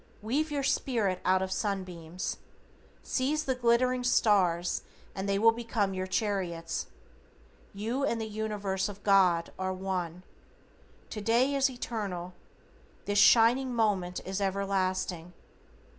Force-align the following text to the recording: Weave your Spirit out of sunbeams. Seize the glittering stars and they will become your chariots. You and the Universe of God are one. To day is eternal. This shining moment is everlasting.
Weave 0.23 0.49
your 0.49 0.63
Spirit 0.63 1.21
out 1.23 1.43
of 1.43 1.51
sunbeams. 1.51 2.37
Seize 3.03 3.43
the 3.43 3.53
glittering 3.53 4.03
stars 4.03 4.81
and 5.13 5.29
they 5.29 5.37
will 5.37 5.51
become 5.51 5.93
your 5.93 6.07
chariots. 6.07 6.87
You 7.71 8.03
and 8.03 8.19
the 8.19 8.25
Universe 8.25 8.89
of 8.89 9.03
God 9.03 9.51
are 9.59 9.71
one. 9.71 10.23
To 11.11 11.21
day 11.21 11.53
is 11.53 11.69
eternal. 11.69 12.33
This 13.05 13.19
shining 13.19 13.75
moment 13.75 14.21
is 14.25 14.41
everlasting. 14.41 15.33